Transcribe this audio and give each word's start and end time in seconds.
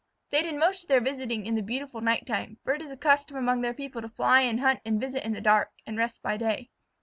They 0.31 0.41
did 0.41 0.55
most 0.55 0.81
of 0.81 0.87
their 0.89 0.99
visiting 0.99 1.45
in 1.45 1.53
the 1.53 1.61
beautiful 1.61 2.01
night 2.01 2.25
time, 2.25 2.57
for 2.63 2.73
it 2.73 2.81
is 2.81 2.89
a 2.89 2.97
custom 2.97 3.37
among 3.37 3.61
their 3.61 3.71
people 3.71 4.01
to 4.01 4.09
fly 4.09 4.41
and 4.41 4.59
hunt 4.59 4.79
and 4.83 4.99
visit 4.99 5.23
in 5.23 5.33
the 5.33 5.41
dark, 5.41 5.69
and 5.85 5.95
rest 5.95 6.23
by 6.23 6.37
day. 6.37 6.71